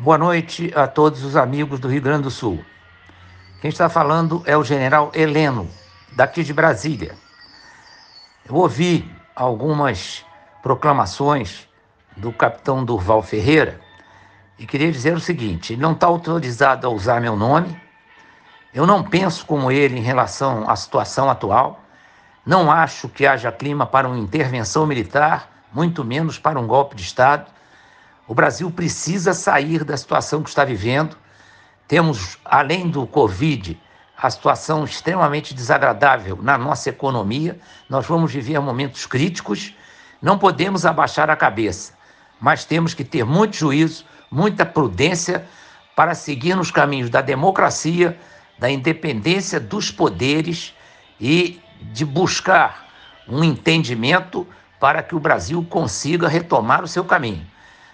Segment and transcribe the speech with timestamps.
[0.00, 2.64] Boa noite a todos os amigos do Rio Grande do Sul.
[3.60, 5.68] Quem está falando é o general Heleno,
[6.12, 7.16] daqui de Brasília.
[8.48, 10.24] Eu ouvi algumas
[10.62, 11.66] proclamações
[12.16, 13.80] do capitão Durval Ferreira
[14.56, 17.76] e queria dizer o seguinte: ele não está autorizado a usar meu nome,
[18.72, 21.80] eu não penso como ele em relação à situação atual,
[22.46, 27.02] não acho que haja clima para uma intervenção militar, muito menos para um golpe de
[27.02, 27.57] Estado.
[28.28, 31.16] O Brasil precisa sair da situação que está vivendo.
[31.88, 33.80] Temos, além do Covid,
[34.18, 37.58] a situação extremamente desagradável na nossa economia.
[37.88, 39.74] Nós vamos viver momentos críticos.
[40.20, 41.94] Não podemos abaixar a cabeça,
[42.38, 45.46] mas temos que ter muito juízo, muita prudência
[45.96, 48.18] para seguir nos caminhos da democracia,
[48.58, 50.74] da independência dos poderes
[51.18, 52.88] e de buscar
[53.26, 54.46] um entendimento
[54.78, 57.46] para que o Brasil consiga retomar o seu caminho.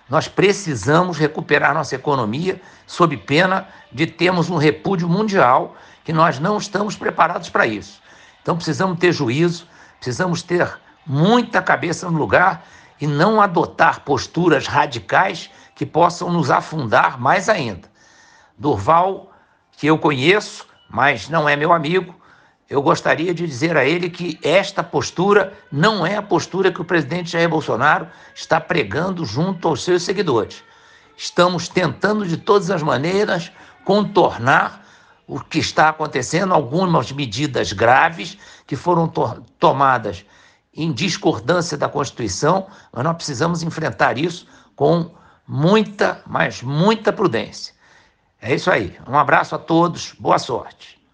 [0.08, 5.74] Nós precisamos recuperar nossa economia sob pena de termos um repúdio mundial
[6.05, 8.02] que nós não estamos preparados para isso.
[8.42, 9.66] Então precisamos ter juízo,
[9.98, 12.66] precisamos ter muita cabeça no lugar
[13.00, 17.91] e não adotar posturas radicais que possam nos afundar mais ainda.
[18.56, 19.33] Durval,
[19.72, 22.14] que eu conheço, mas não é meu amigo,
[22.69, 26.84] eu gostaria de dizer a ele que esta postura não é a postura que o
[26.84, 30.62] presidente Jair Bolsonaro está pregando junto aos seus seguidores.
[31.17, 33.53] Estamos tentando de todas as maneiras
[33.85, 34.83] contornar
[35.27, 40.25] o que está acontecendo, algumas medidas graves que foram to tomadas
[40.75, 45.11] em discordância da Constituição, mas nós precisamos enfrentar isso com
[45.47, 47.75] muita, mas muita prudência.
[48.41, 48.97] É isso aí.
[49.09, 51.01] Um abraço a todos, boa sorte.